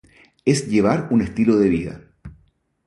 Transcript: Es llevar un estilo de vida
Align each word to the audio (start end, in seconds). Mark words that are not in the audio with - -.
Es 0.45 0.67
llevar 0.67 1.09
un 1.11 1.21
estilo 1.21 1.57
de 1.57 1.69
vida 1.69 2.01